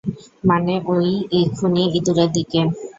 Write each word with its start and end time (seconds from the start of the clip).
মানে, 0.49 0.73
ওই 0.89 1.07
খুনি 1.55 1.83
ইঁদুরের 1.97 2.29
দিকে? 2.35 2.59